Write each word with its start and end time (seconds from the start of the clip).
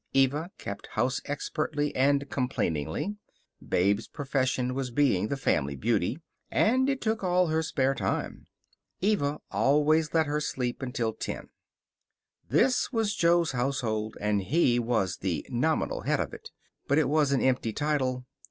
Eva 0.15 0.49
kept 0.57 0.87
house 0.97 1.21
expertly 1.25 1.95
and 1.95 2.27
complainingly. 2.31 3.17
Babe's 3.63 4.07
profession 4.07 4.73
was 4.73 4.89
being 4.89 5.27
the 5.27 5.37
family 5.37 5.75
beauty, 5.75 6.17
and 6.49 6.89
it 6.89 7.01
took 7.01 7.23
all 7.23 7.49
her 7.49 7.61
spare 7.61 7.93
time. 7.93 8.47
Eva 9.01 9.37
always 9.51 10.11
let 10.11 10.25
her 10.25 10.41
sleep 10.41 10.81
until 10.81 11.13
ten. 11.13 11.49
This 12.49 12.91
was 12.91 13.13
Jo's 13.13 13.51
household, 13.51 14.17
and 14.19 14.41
he 14.41 14.79
was 14.79 15.17
the 15.17 15.45
nominal 15.51 16.01
head 16.01 16.19
of 16.19 16.33
it. 16.33 16.49
But 16.87 16.97
it 16.97 17.07
was 17.07 17.31
an 17.31 17.41
empty 17.41 17.71
title. 17.71 18.25